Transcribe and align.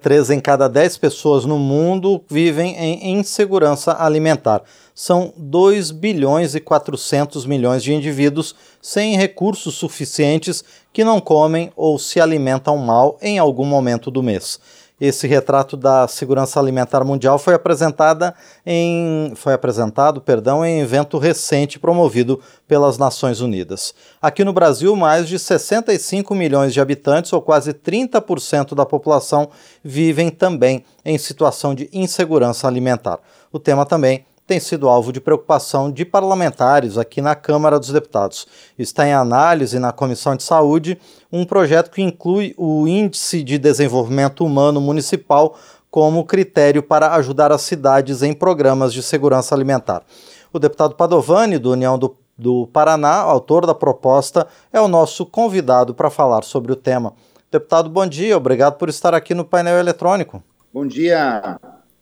Três 0.00 0.30
em 0.30 0.38
cada 0.38 0.68
dez 0.68 0.96
pessoas 0.96 1.44
no 1.44 1.58
mundo 1.58 2.22
vivem 2.30 2.76
em 2.76 3.18
insegurança 3.18 3.96
alimentar. 3.98 4.62
São 4.94 5.34
2 5.36 5.90
bilhões 5.90 6.54
e 6.54 6.60
400 6.60 7.44
milhões 7.44 7.82
de 7.82 7.92
indivíduos 7.92 8.54
sem 8.80 9.16
recursos 9.16 9.74
suficientes 9.74 10.62
que 10.92 11.02
não 11.02 11.20
comem 11.20 11.72
ou 11.74 11.98
se 11.98 12.20
alimentam 12.20 12.76
mal 12.76 13.18
em 13.20 13.40
algum 13.40 13.64
momento 13.64 14.08
do 14.08 14.22
mês. 14.22 14.60
Esse 15.00 15.28
retrato 15.28 15.76
da 15.76 16.08
segurança 16.08 16.58
alimentar 16.58 17.04
mundial 17.04 17.38
foi 17.38 17.54
apresentada 17.54 18.34
em 18.66 19.32
foi 19.36 19.52
apresentado, 19.52 20.20
perdão, 20.20 20.64
em 20.64 20.80
evento 20.80 21.18
recente 21.18 21.78
promovido 21.78 22.40
pelas 22.66 22.98
Nações 22.98 23.40
Unidas. 23.40 23.94
Aqui 24.20 24.42
no 24.44 24.52
Brasil, 24.52 24.96
mais 24.96 25.28
de 25.28 25.38
65 25.38 26.34
milhões 26.34 26.74
de 26.74 26.80
habitantes, 26.80 27.32
ou 27.32 27.40
quase 27.40 27.72
30% 27.72 28.74
da 28.74 28.84
população, 28.84 29.48
vivem 29.84 30.30
também 30.30 30.84
em 31.04 31.16
situação 31.16 31.76
de 31.76 31.88
insegurança 31.92 32.66
alimentar. 32.66 33.20
O 33.52 33.58
tema 33.60 33.86
também 33.86 34.26
tem 34.48 34.58
sido 34.58 34.88
alvo 34.88 35.12
de 35.12 35.20
preocupação 35.20 35.92
de 35.92 36.06
parlamentares 36.06 36.96
aqui 36.96 37.20
na 37.20 37.34
Câmara 37.34 37.78
dos 37.78 37.92
Deputados. 37.92 38.46
Está 38.78 39.06
em 39.06 39.12
análise 39.12 39.78
na 39.78 39.92
Comissão 39.92 40.34
de 40.34 40.42
Saúde 40.42 40.98
um 41.30 41.44
projeto 41.44 41.90
que 41.90 42.00
inclui 42.00 42.54
o 42.56 42.88
Índice 42.88 43.42
de 43.42 43.58
Desenvolvimento 43.58 44.42
Humano 44.42 44.80
Municipal 44.80 45.54
como 45.90 46.24
critério 46.24 46.82
para 46.82 47.14
ajudar 47.16 47.52
as 47.52 47.60
cidades 47.60 48.22
em 48.22 48.32
programas 48.32 48.94
de 48.94 49.02
segurança 49.02 49.54
alimentar. 49.54 50.02
O 50.50 50.58
deputado 50.58 50.94
Padovani, 50.94 51.58
do 51.58 51.72
União 51.72 51.98
do, 51.98 52.16
do 52.36 52.66
Paraná, 52.68 53.16
autor 53.16 53.66
da 53.66 53.74
proposta, 53.74 54.46
é 54.72 54.80
o 54.80 54.88
nosso 54.88 55.26
convidado 55.26 55.92
para 55.94 56.08
falar 56.08 56.42
sobre 56.42 56.72
o 56.72 56.76
tema. 56.76 57.12
Deputado, 57.52 57.90
bom 57.90 58.06
dia, 58.06 58.34
obrigado 58.34 58.78
por 58.78 58.88
estar 58.88 59.12
aqui 59.12 59.34
no 59.34 59.44
painel 59.44 59.78
eletrônico. 59.78 60.42
Bom 60.72 60.86
dia, 60.86 61.58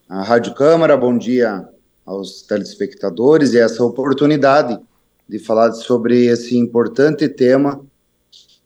Rádio 0.09 0.55
Câmara, 0.55 0.97
bom 0.97 1.19
dia 1.19 1.76
aos 2.07 2.43
telespectadores 2.43 3.53
e 3.53 3.59
essa 3.59 3.83
oportunidade 3.83 4.79
de 5.29 5.39
falar 5.41 5.73
sobre 5.73 6.27
esse 6.27 6.57
importante 6.57 7.29
tema 7.29 7.81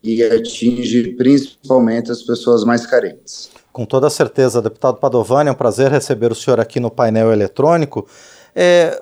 que 0.02 0.22
atinge 0.22 1.12
principalmente 1.14 2.10
as 2.10 2.22
pessoas 2.22 2.64
mais 2.64 2.86
carentes. 2.86 3.50
Com 3.72 3.86
toda 3.86 4.10
certeza, 4.10 4.60
deputado 4.60 4.98
Padovani, 4.98 5.48
é 5.48 5.52
um 5.52 5.56
prazer 5.56 5.90
receber 5.90 6.32
o 6.32 6.34
senhor 6.34 6.60
aqui 6.60 6.80
no 6.80 6.90
painel 6.90 7.32
eletrônico. 7.32 8.06
É, 8.54 9.00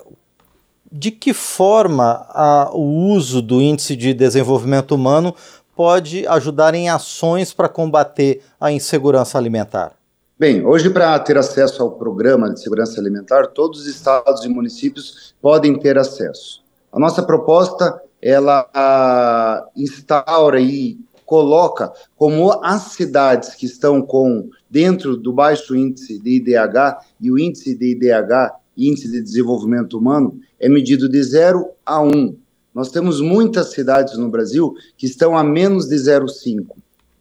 de 0.91 1.11
que 1.11 1.33
forma 1.33 2.27
a, 2.31 2.71
o 2.73 3.11
uso 3.11 3.41
do 3.41 3.61
Índice 3.61 3.97
de 3.97 4.13
Desenvolvimento 4.13 4.95
Humano 4.95 5.35
pode 5.75 6.27
ajudar 6.27 6.75
em 6.75 6.89
ações 6.89 7.53
para 7.53 7.69
combater 7.69 8.43
a 8.61 8.71
insegurança 8.73 9.39
alimentar? 9.39 9.93
Bem, 10.39 10.65
hoje, 10.65 10.89
para 10.89 11.19
ter 11.19 11.37
acesso 11.37 11.83
ao 11.83 11.91
programa 11.91 12.49
de 12.55 12.63
segurança 12.63 13.01
alimentar, 13.01 13.49
todos 13.49 13.81
os 13.81 13.87
estados 13.89 14.45
e 14.45 14.49
municípios 14.49 15.35
podem 15.43 15.77
ter 15.77 15.99
acesso. 15.99 16.63
A 16.93 17.01
nossa 17.01 17.25
proposta, 17.25 18.01
ela 18.23 18.71
a, 18.73 19.67
instaura 19.75 20.61
e 20.61 20.97
coloca 21.27 21.93
como 22.15 22.53
as 22.63 22.83
cidades 22.93 23.57
que 23.57 23.67
estão 23.67 24.01
com 24.01 24.49
dentro 24.71 25.17
do 25.17 25.33
baixo 25.33 25.75
índice 25.75 26.23
de 26.23 26.37
IDH 26.37 26.99
e 27.21 27.33
o 27.33 27.37
índice 27.37 27.75
de 27.75 27.97
IDH, 27.97 28.53
índice 28.77 29.11
de 29.11 29.21
desenvolvimento 29.21 29.99
humano, 29.99 30.39
é 30.61 30.69
medido 30.69 31.09
de 31.09 31.21
0 31.21 31.69
a 31.85 32.01
1. 32.01 32.37
Nós 32.73 32.93
temos 32.93 33.21
muitas 33.21 33.73
cidades 33.73 34.17
no 34.17 34.31
Brasil 34.31 34.73
que 34.97 35.07
estão 35.07 35.37
a 35.37 35.43
menos 35.43 35.89
de 35.89 35.97
0,5 35.97 36.77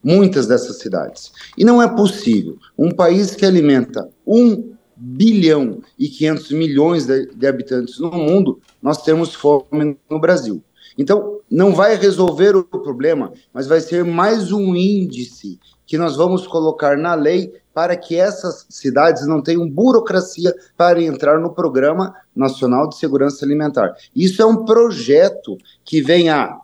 muitas 0.08 0.48
dessas 0.48 0.80
cidades. 0.80 1.34
E 1.58 1.66
não 1.66 1.82
é 1.82 1.88
possível 1.88 2.58
um 2.78 2.90
país 2.90 3.36
que 3.36 3.46
alimenta 3.46 4.10
1 4.26 4.72
bilhão 4.96 5.82
e 6.00 6.08
500 6.08 6.52
milhões 6.52 7.06
de, 7.06 7.28
de 7.28 7.46
habitantes 7.46 8.00
no 8.00 8.10
mundo, 8.12 8.60
nós 8.82 9.04
temos 9.04 9.36
fome 9.36 9.98
no 10.10 10.20
Brasil. 10.20 10.64
Então, 10.98 11.42
não 11.52 11.74
vai 11.74 11.96
resolver 11.96 12.56
o 12.56 12.64
problema, 12.64 13.32
mas 13.54 13.68
vai 13.68 13.82
ser 13.82 14.04
mais 14.06 14.52
um 14.52 14.76
índice 14.76 15.60
que 15.86 15.98
nós 15.98 16.16
vamos 16.16 16.48
colocar 16.48 16.98
na 16.98 17.14
lei 17.14 17.54
para 17.74 17.96
que 17.96 18.16
essas 18.16 18.66
cidades 18.70 19.28
não 19.28 19.42
tenham 19.42 19.70
burocracia 19.70 20.54
para 20.76 21.02
entrar 21.02 21.40
no 21.40 21.54
Programa 21.54 22.16
Nacional 22.36 22.90
de 22.90 22.98
Segurança 22.98 23.46
Alimentar. 23.46 23.94
Isso 24.16 24.42
é 24.42 24.46
um 24.46 24.66
projeto 24.66 25.58
que 25.86 26.02
vem 26.02 26.30
a 26.30 26.58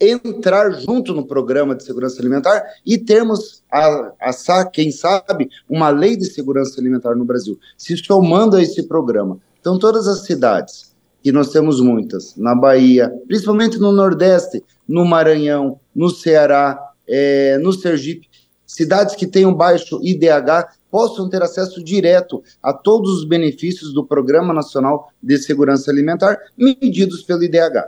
entrar 0.00 0.70
junto 0.72 1.14
no 1.14 1.26
programa 1.26 1.74
de 1.74 1.84
segurança 1.84 2.20
alimentar 2.20 2.62
e 2.84 2.98
termos, 2.98 3.62
a, 3.70 4.12
a, 4.20 4.64
quem 4.66 4.90
sabe, 4.90 5.48
uma 5.68 5.88
lei 5.88 6.16
de 6.16 6.26
segurança 6.26 6.80
alimentar 6.80 7.14
no 7.14 7.24
Brasil, 7.24 7.58
se 7.76 7.96
somando 7.96 8.56
a 8.56 8.62
esse 8.62 8.82
programa. 8.82 9.38
Então, 9.60 9.78
todas 9.78 10.06
as 10.06 10.24
cidades, 10.24 10.94
que 11.22 11.32
nós 11.32 11.50
temos 11.50 11.80
muitas, 11.80 12.36
na 12.36 12.54
Bahia, 12.54 13.10
principalmente 13.26 13.78
no 13.78 13.92
Nordeste, 13.92 14.62
no 14.86 15.04
Maranhão, 15.04 15.80
no 15.94 16.10
Ceará, 16.10 16.78
é, 17.08 17.56
no 17.58 17.72
Sergipe, 17.72 18.28
cidades 18.66 19.14
que 19.14 19.26
tenham 19.26 19.54
baixo 19.54 20.00
IDH 20.02 20.68
possam 20.90 21.28
ter 21.28 21.42
acesso 21.42 21.82
direto 21.82 22.42
a 22.62 22.72
todos 22.72 23.18
os 23.18 23.24
benefícios 23.24 23.92
do 23.92 24.04
Programa 24.04 24.52
Nacional 24.52 25.10
de 25.22 25.38
Segurança 25.38 25.90
Alimentar, 25.90 26.38
medidos 26.56 27.22
pelo 27.22 27.42
IDH. 27.42 27.84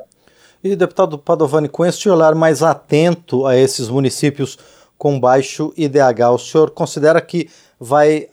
E, 0.67 0.75
deputado 0.75 1.17
Padovani, 1.17 1.69
com 1.69 1.87
este 1.87 2.09
olhar 2.09 2.35
mais 2.35 2.61
atento 2.61 3.47
a 3.47 3.57
esses 3.57 3.89
municípios 3.89 4.59
com 4.99 5.21
baixo 5.21 5.73
IDH, 5.77 6.29
o 6.35 6.39
senhor 6.39 6.71
considera 6.71 7.21
que 7.21 7.49
vai 7.79 8.29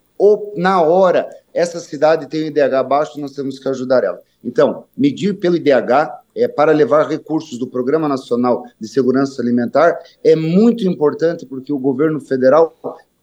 na 0.56 0.81
hora 0.81 1.28
essa 1.52 1.81
cidade 1.81 2.28
tem 2.28 2.44
o 2.44 2.47
IDH 2.47 2.82
baixo, 2.88 3.20
nós 3.20 3.32
temos 3.32 3.58
que 3.58 3.69
ajudar 3.69 4.05
ela. 4.05 4.20
Então, 4.44 4.84
medir 4.96 5.38
pelo 5.38 5.56
IDH 5.56 6.22
é, 6.34 6.48
para 6.48 6.72
levar 6.72 7.08
recursos 7.08 7.58
do 7.58 7.66
Programa 7.66 8.08
Nacional 8.08 8.64
de 8.80 8.88
Segurança 8.88 9.40
Alimentar 9.40 9.98
é 10.24 10.34
muito 10.34 10.86
importante 10.86 11.46
porque 11.46 11.72
o 11.72 11.78
governo 11.78 12.20
federal 12.20 12.74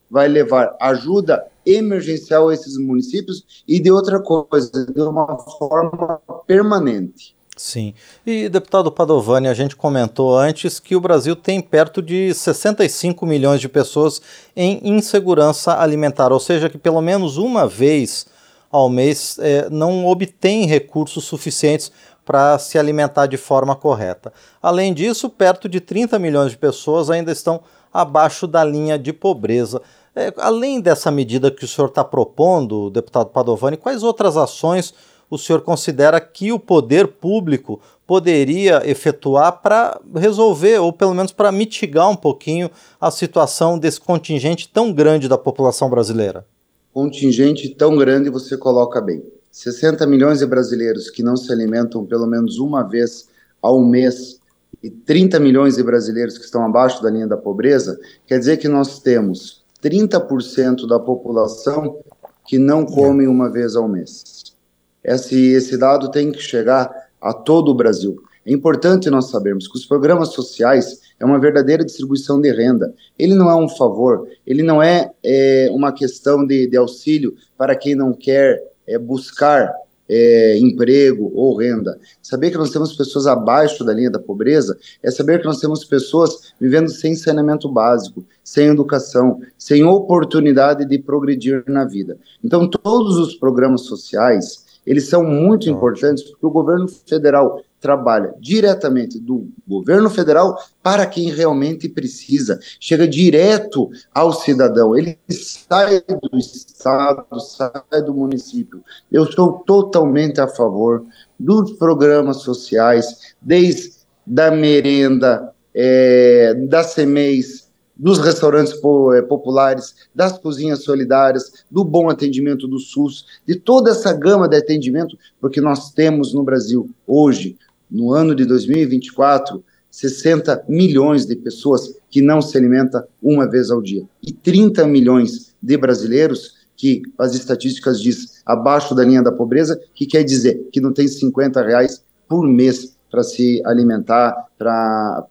vai 0.09 0.27
levar 0.27 0.75
ajuda 0.79 1.45
emergencial 1.65 2.49
a 2.49 2.53
esses 2.53 2.77
municípios 2.77 3.63
e 3.67 3.79
de 3.79 3.91
outra 3.91 4.19
coisa, 4.19 4.85
de 4.85 5.01
uma 5.01 5.37
forma 5.37 6.19
permanente. 6.47 7.35
Sim. 7.59 7.93
E, 8.25 8.47
deputado 8.47 8.89
Padovani, 8.89 9.49
a 9.49 9.53
gente 9.53 9.75
comentou 9.75 10.37
antes 10.37 10.79
que 10.79 10.95
o 10.95 11.01
Brasil 11.01 11.35
tem 11.35 11.61
perto 11.61 12.01
de 12.01 12.33
65 12.33 13.25
milhões 13.25 13.59
de 13.59 13.67
pessoas 13.67 14.21
em 14.55 14.79
insegurança 14.81 15.77
alimentar, 15.77 16.31
ou 16.31 16.39
seja, 16.39 16.69
que 16.69 16.77
pelo 16.77 17.01
menos 17.01 17.35
uma 17.35 17.67
vez 17.67 18.27
ao 18.71 18.89
mês 18.89 19.37
é, 19.39 19.69
não 19.69 20.05
obtém 20.05 20.65
recursos 20.65 21.25
suficientes 21.25 21.91
para 22.25 22.59
se 22.59 22.77
alimentar 22.77 23.25
de 23.25 23.37
forma 23.37 23.75
correta. 23.75 24.31
Além 24.61 24.93
disso, 24.93 25.29
perto 25.29 25.67
de 25.67 25.79
30 25.79 26.19
milhões 26.19 26.51
de 26.51 26.57
pessoas 26.57 27.09
ainda 27.09 27.31
estão 27.31 27.61
abaixo 27.91 28.45
da 28.45 28.63
linha 28.63 28.99
de 28.99 29.11
pobreza. 29.11 29.81
É, 30.15 30.31
além 30.37 30.79
dessa 30.79 31.09
medida 31.09 31.49
que 31.49 31.65
o 31.65 31.67
senhor 31.67 31.87
está 31.87 32.03
propondo, 32.03 32.91
deputado 32.91 33.29
Padovani, 33.31 33.77
quais 33.77 34.03
outras 34.03 34.37
ações 34.37 34.93
o 35.29 35.37
senhor 35.37 35.61
considera 35.61 36.19
que 36.19 36.51
o 36.51 36.59
poder 36.59 37.07
público 37.07 37.79
poderia 38.05 38.81
efetuar 38.89 39.61
para 39.61 39.99
resolver, 40.15 40.79
ou 40.79 40.91
pelo 40.91 41.13
menos 41.13 41.31
para 41.31 41.51
mitigar 41.51 42.09
um 42.09 42.15
pouquinho 42.15 42.69
a 42.99 43.11
situação 43.11 43.77
desse 43.77 44.01
contingente 44.01 44.67
tão 44.67 44.91
grande 44.91 45.27
da 45.27 45.37
população 45.37 45.89
brasileira? 45.89 46.45
Contingente 46.93 47.69
tão 47.75 47.95
grande 47.97 48.29
você 48.29 48.57
coloca 48.57 48.99
bem. 48.99 49.23
60 49.51 50.05
milhões 50.05 50.39
de 50.39 50.45
brasileiros 50.45 51.09
que 51.09 51.23
não 51.23 51.35
se 51.35 51.51
alimentam 51.51 52.05
pelo 52.05 52.27
menos 52.27 52.59
uma 52.59 52.83
vez 52.83 53.27
ao 53.61 53.79
mês 53.81 54.39
e 54.81 54.89
30 54.89 55.39
milhões 55.39 55.75
de 55.75 55.83
brasileiros 55.83 56.37
que 56.37 56.45
estão 56.45 56.65
abaixo 56.65 57.01
da 57.03 57.09
linha 57.09 57.27
da 57.27 57.37
pobreza, 57.37 57.99
quer 58.25 58.39
dizer 58.39 58.57
que 58.57 58.67
nós 58.67 58.99
temos 58.99 59.63
30% 59.83 60.87
da 60.87 60.99
população 60.99 61.97
que 62.45 62.57
não 62.57 62.85
come 62.85 63.27
uma 63.27 63.49
vez 63.49 63.75
ao 63.75 63.87
mês. 63.87 64.55
Esse, 65.03 65.51
esse 65.51 65.77
dado 65.77 66.11
tem 66.11 66.31
que 66.31 66.39
chegar 66.39 66.89
a 67.21 67.33
todo 67.33 67.69
o 67.69 67.75
Brasil. 67.75 68.21
É 68.45 68.51
importante 68.51 69.09
nós 69.09 69.29
sabermos 69.29 69.67
que 69.67 69.77
os 69.77 69.85
programas 69.85 70.29
sociais 70.29 71.01
é 71.19 71.25
uma 71.25 71.39
verdadeira 71.39 71.83
distribuição 71.83 72.39
de 72.39 72.51
renda. 72.51 72.93
Ele 73.17 73.35
não 73.35 73.49
é 73.49 73.55
um 73.55 73.67
favor, 73.67 74.27
ele 74.45 74.63
não 74.63 74.81
é, 74.81 75.11
é 75.23 75.69
uma 75.71 75.91
questão 75.91 76.45
de, 76.45 76.67
de, 76.67 76.77
auxílio 76.77 77.35
para 77.57 77.75
quem 77.75 77.95
não 77.95 78.13
quer 78.13 78.63
é, 78.87 78.97
buscar 78.97 79.71
é, 80.07 80.57
emprego 80.57 81.31
ou 81.35 81.55
renda. 81.55 81.99
Saber 82.21 82.49
que 82.49 82.57
nós 82.57 82.71
temos 82.71 82.95
pessoas 82.95 83.27
abaixo 83.27 83.83
da 83.83 83.93
linha 83.93 84.09
da 84.09 84.17
pobreza 84.17 84.77
é 85.03 85.11
saber 85.11 85.39
que 85.39 85.45
nós 85.45 85.59
temos 85.59 85.83
pessoas 85.83 86.53
vivendo 86.59 86.89
sem 86.89 87.15
saneamento 87.15 87.69
básico, 87.69 88.25
sem 88.43 88.67
educação, 88.67 89.39
sem 89.57 89.83
oportunidade 89.83 90.85
de 90.85 90.97
progredir 90.97 91.63
na 91.67 91.85
vida. 91.85 92.17
Então, 92.43 92.67
todos 92.67 93.17
os 93.17 93.35
programas 93.35 93.81
sociais 93.81 94.67
eles 94.89 95.07
são 95.07 95.23
muito 95.23 95.69
importantes 95.69 96.23
porque 96.23 96.45
o 96.45 96.49
governo 96.49 96.87
federal 96.87 97.61
trabalha 97.79 98.33
diretamente 98.39 99.19
do 99.19 99.49
governo 99.67 100.09
federal 100.09 100.57
para 100.83 101.05
quem 101.05 101.31
realmente 101.31 101.87
precisa, 101.87 102.59
chega 102.79 103.07
direto 103.07 103.89
ao 104.13 104.33
cidadão, 104.33 104.97
ele 104.97 105.17
sai 105.29 106.01
do 106.01 106.37
estado, 106.37 107.39
sai 107.39 108.01
do 108.05 108.13
município. 108.13 108.83
Eu 109.11 109.23
estou 109.23 109.59
totalmente 109.59 110.41
a 110.41 110.47
favor 110.47 111.05
dos 111.39 111.73
programas 111.73 112.37
sociais, 112.37 113.35
desde 113.41 113.99
da 114.25 114.51
merenda, 114.51 115.51
é, 115.73 116.53
da 116.53 116.83
CEMEIS, 116.83 117.69
dos 117.99 118.17
restaurantes 118.17 118.73
eh, 118.73 119.21
populares, 119.23 119.93
das 120.15 120.37
cozinhas 120.37 120.83
solidárias, 120.83 121.65
do 121.69 121.83
bom 121.83 122.09
atendimento 122.09 122.65
do 122.65 122.79
SUS, 122.79 123.25
de 123.45 123.55
toda 123.55 123.91
essa 123.91 124.13
gama 124.13 124.47
de 124.47 124.55
atendimento, 124.55 125.17
porque 125.41 125.59
nós 125.59 125.91
temos 125.91 126.33
no 126.33 126.41
Brasil 126.41 126.89
hoje, 127.05 127.57
no 127.89 128.13
ano 128.13 128.35
de 128.35 128.45
2024, 128.45 129.63
60 129.89 130.65
milhões 130.67 131.25
de 131.25 131.35
pessoas 131.35 131.95
que 132.09 132.21
não 132.21 132.41
se 132.41 132.57
alimentam 132.57 133.03
uma 133.21 133.49
vez 133.49 133.71
ao 133.71 133.81
dia 133.81 134.03
e 134.21 134.31
30 134.31 134.85
milhões 134.85 135.55
de 135.61 135.77
brasileiros 135.77 136.59
que 136.75 137.01
as 137.17 137.35
estatísticas 137.35 137.99
diz 137.99 138.41
abaixo 138.45 138.95
da 138.95 139.03
linha 139.03 139.21
da 139.21 139.33
pobreza, 139.33 139.79
que 139.93 140.05
quer 140.05 140.23
dizer 140.23 140.69
que 140.71 140.79
não 140.79 140.93
tem 140.93 141.07
50 141.07 141.61
reais 141.61 142.03
por 142.27 142.47
mês 142.47 142.95
para 143.11 143.21
se 143.21 143.61
alimentar, 143.65 144.45
para 144.57 145.27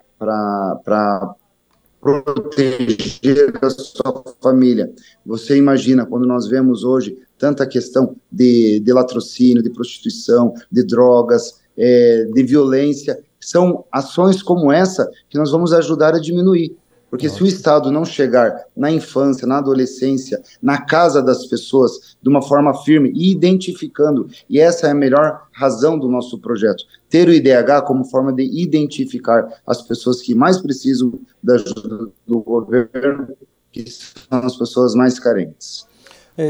proteger 2.00 3.54
a 3.62 3.70
sua 3.70 4.24
família. 4.42 4.92
Você 5.24 5.56
imagina 5.56 6.04
quando 6.04 6.26
nós 6.26 6.46
vemos 6.46 6.84
hoje 6.84 7.16
tanta 7.38 7.66
questão 7.66 8.14
de, 8.30 8.80
de 8.80 8.92
latrocínio, 8.92 9.62
de 9.62 9.70
prostituição, 9.70 10.52
de 10.70 10.82
drogas, 10.82 11.60
é, 11.78 12.26
de 12.32 12.42
violência, 12.42 13.18
são 13.40 13.84
ações 13.92 14.42
como 14.42 14.72
essa 14.72 15.08
que 15.30 15.38
nós 15.38 15.50
vamos 15.50 15.72
ajudar 15.72 16.14
a 16.14 16.20
diminuir. 16.20 16.76
Porque 17.10 17.26
Nossa. 17.26 17.38
se 17.38 17.44
o 17.44 17.46
Estado 17.46 17.90
não 17.90 18.04
chegar 18.04 18.66
na 18.76 18.90
infância, 18.90 19.46
na 19.46 19.58
adolescência, 19.58 20.42
na 20.60 20.82
casa 20.82 21.22
das 21.22 21.46
pessoas, 21.46 22.16
de 22.20 22.28
uma 22.28 22.42
forma 22.42 22.74
firme 22.82 23.10
e 23.14 23.30
identificando, 23.30 24.28
e 24.48 24.60
essa 24.60 24.88
é 24.88 24.90
a 24.90 24.94
melhor 24.94 25.46
razão 25.52 25.98
do 25.98 26.08
nosso 26.08 26.38
projeto, 26.38 26.84
ter 27.08 27.28
o 27.28 27.32
IDH 27.32 27.82
como 27.86 28.04
forma 28.04 28.32
de 28.32 28.42
identificar 28.42 29.48
as 29.66 29.80
pessoas 29.80 30.20
que 30.20 30.34
mais 30.34 30.58
precisam 30.58 31.18
da 31.42 31.54
ajuda 31.54 32.10
do 32.26 32.40
governo, 32.40 33.28
que 33.72 33.90
são 33.90 34.40
as 34.44 34.56
pessoas 34.56 34.94
mais 34.94 35.18
carentes. 35.18 35.86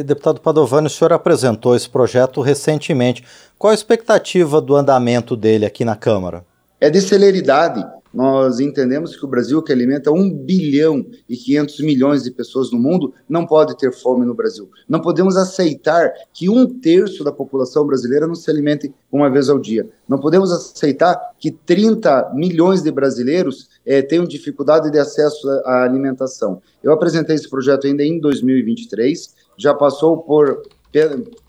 Deputado 0.05 0.39
Padovani, 0.43 0.87
o 0.87 0.91
senhor 0.91 1.15
apresentou 1.15 1.75
esse 1.75 1.89
projeto 1.89 2.43
recentemente. 2.43 3.25
Qual 3.59 3.73
a 3.73 3.75
expectativa 3.75 4.61
do 4.61 4.77
andamento 4.77 5.37
dele 5.37 5.67
aqui 5.67 5.85
na 5.85 5.97
Câmara? 5.97 6.47
É 6.81 6.89
de 6.89 7.01
celeridade 7.01 7.85
nós 8.13 8.59
entendemos 8.59 9.15
que 9.17 9.25
o 9.25 9.29
Brasil, 9.29 9.63
que 9.63 9.73
alimenta 9.73 10.11
1 10.11 10.31
bilhão 10.31 11.05
e 11.29 11.37
500 11.37 11.81
milhões 11.81 12.23
de 12.23 12.31
pessoas 12.31 12.73
no 12.73 12.79
mundo, 12.79 13.13
não 13.29 13.47
pode 13.47 13.77
ter 13.77 13.93
fome 13.93 14.25
no 14.25 14.35
Brasil. 14.35 14.69
Não 14.89 15.01
podemos 15.01 15.37
aceitar 15.37 16.13
que 16.33 16.49
um 16.49 16.67
terço 16.67 17.23
da 17.23 17.31
população 17.31 17.87
brasileira 17.87 18.27
não 18.27 18.35
se 18.35 18.51
alimente 18.51 18.93
uma 19.13 19.31
vez 19.31 19.49
ao 19.49 19.59
dia. 19.59 19.89
Não 20.09 20.19
podemos 20.19 20.51
aceitar 20.51 21.17
que 21.39 21.51
30 21.51 22.33
milhões 22.35 22.83
de 22.83 22.91
brasileiros 22.91 23.69
eh, 23.85 24.03
tenham 24.03 24.25
dificuldade 24.25 24.91
de 24.91 24.99
acesso 24.99 25.49
à 25.65 25.85
alimentação. 25.85 26.63
Eu 26.83 26.93
apresentei 26.93 27.37
esse 27.37 27.49
projeto 27.49 27.87
ainda 27.87 28.03
em 28.03 28.19
2023, 28.19 29.35
já 29.57 29.75
passou 29.75 30.19
por 30.19 30.63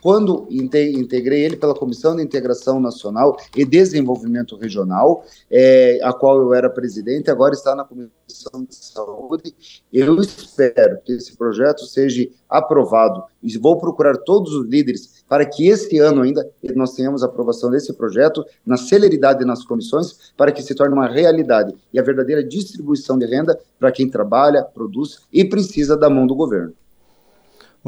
quando 0.01 0.47
integrei 0.49 1.45
ele 1.45 1.55
pela 1.55 1.73
Comissão 1.73 2.15
de 2.15 2.21
Integração 2.21 2.79
Nacional 2.79 3.37
e 3.55 3.63
Desenvolvimento 3.63 4.55
Regional, 4.55 5.25
é, 5.49 5.99
a 6.03 6.11
qual 6.11 6.41
eu 6.41 6.53
era 6.53 6.69
presidente, 6.69 7.31
agora 7.31 7.53
está 7.53 7.75
na 7.75 7.83
Comissão 7.83 8.63
de 8.67 8.75
Saúde. 8.75 9.55
Eu 9.91 10.19
espero 10.19 10.99
que 11.01 11.13
esse 11.13 11.35
projeto 11.37 11.85
seja 11.85 12.27
aprovado 12.49 13.23
e 13.41 13.57
vou 13.57 13.79
procurar 13.79 14.17
todos 14.17 14.53
os 14.53 14.67
líderes 14.67 15.23
para 15.27 15.45
que 15.45 15.67
este 15.67 15.99
ano 15.99 16.23
ainda 16.23 16.49
nós 16.75 16.93
tenhamos 16.93 17.23
aprovação 17.23 17.69
desse 17.69 17.93
projeto 17.93 18.43
na 18.65 18.75
celeridade 18.75 19.45
nas 19.45 19.63
comissões 19.63 20.33
para 20.35 20.51
que 20.51 20.61
se 20.61 20.73
torne 20.73 20.93
uma 20.93 21.07
realidade 21.07 21.73
e 21.93 21.99
a 21.99 22.03
verdadeira 22.03 22.43
distribuição 22.43 23.17
de 23.17 23.25
renda 23.25 23.59
para 23.79 23.91
quem 23.91 24.09
trabalha, 24.09 24.63
produz 24.63 25.19
e 25.31 25.45
precisa 25.45 25.95
da 25.95 26.09
mão 26.09 26.25
do 26.25 26.35
governo. 26.35 26.73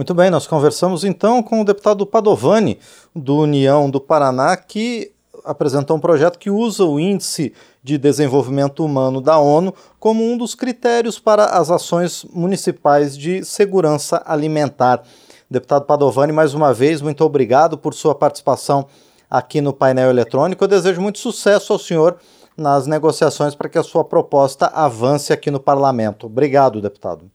Muito 0.01 0.15
bem, 0.15 0.31
nós 0.31 0.47
conversamos 0.47 1.03
então 1.03 1.43
com 1.43 1.61
o 1.61 1.63
deputado 1.63 2.07
Padovani, 2.07 2.79
do 3.15 3.37
União 3.37 3.87
do 3.87 4.01
Paraná, 4.01 4.57
que 4.57 5.11
apresentou 5.45 5.95
um 5.95 5.99
projeto 5.99 6.39
que 6.39 6.49
usa 6.49 6.83
o 6.83 6.99
Índice 6.99 7.53
de 7.83 7.99
Desenvolvimento 7.99 8.83
Humano 8.83 9.21
da 9.21 9.37
ONU 9.37 9.71
como 9.99 10.23
um 10.23 10.35
dos 10.35 10.55
critérios 10.55 11.19
para 11.19 11.45
as 11.45 11.69
ações 11.69 12.25
municipais 12.33 13.15
de 13.15 13.45
segurança 13.45 14.23
alimentar. 14.25 15.03
Deputado 15.47 15.85
Padovani, 15.85 16.33
mais 16.33 16.55
uma 16.55 16.73
vez, 16.73 16.99
muito 16.99 17.23
obrigado 17.23 17.77
por 17.77 17.93
sua 17.93 18.15
participação 18.15 18.87
aqui 19.29 19.61
no 19.61 19.71
painel 19.71 20.09
eletrônico. 20.09 20.63
Eu 20.63 20.67
desejo 20.67 20.99
muito 20.99 21.19
sucesso 21.19 21.73
ao 21.73 21.77
senhor 21.77 22.17
nas 22.57 22.87
negociações 22.87 23.53
para 23.53 23.69
que 23.69 23.77
a 23.77 23.83
sua 23.83 24.03
proposta 24.03 24.65
avance 24.65 25.31
aqui 25.31 25.51
no 25.51 25.59
parlamento. 25.59 26.25
Obrigado, 26.25 26.81
deputado. 26.81 27.29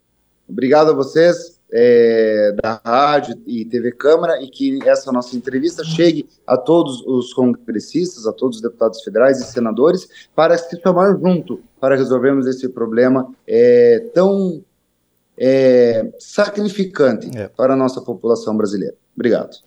Obrigado 0.48 0.90
a 0.90 0.94
vocês 0.94 1.55
é, 1.72 2.54
da 2.62 2.80
rádio 2.84 3.36
e 3.46 3.64
TV 3.64 3.92
Câmara 3.92 4.40
e 4.42 4.48
que 4.48 4.78
essa 4.88 5.10
nossa 5.10 5.36
entrevista 5.36 5.84
chegue 5.84 6.28
a 6.46 6.56
todos 6.56 7.02
os 7.06 7.32
congressistas, 7.34 8.26
a 8.26 8.32
todos 8.32 8.56
os 8.56 8.62
deputados 8.62 9.02
federais 9.02 9.40
e 9.40 9.44
senadores, 9.44 10.08
para 10.34 10.56
se 10.56 10.76
tomar 10.76 11.18
junto 11.18 11.60
para 11.80 11.96
resolvermos 11.96 12.46
esse 12.46 12.68
problema 12.68 13.28
é, 13.46 14.10
tão 14.14 14.62
é, 15.36 16.12
sacrificante 16.18 17.30
é. 17.36 17.48
para 17.48 17.74
a 17.74 17.76
nossa 17.76 18.00
população 18.00 18.56
brasileira. 18.56 18.94
Obrigado. 19.14 19.58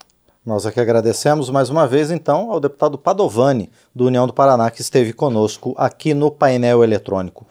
Nós 0.46 0.65
aqui 0.65 0.79
agradecemos 0.79 1.50
mais 1.50 1.70
uma 1.70 1.86
vez, 1.86 2.10
então, 2.10 2.50
ao 2.50 2.60
deputado 2.60 2.98
Padovani, 2.98 3.70
do 3.94 4.08
União 4.08 4.25
do 4.25 4.34
Paraná, 4.34 4.72
que 4.72 4.82
esteve 4.82 5.13
conosco 5.13 5.75
aqui 5.77 6.13
no 6.13 6.32
painel 6.32 6.84
eletrônico. 6.84 7.46